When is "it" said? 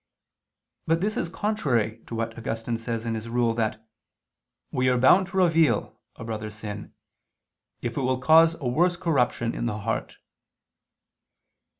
7.97-8.01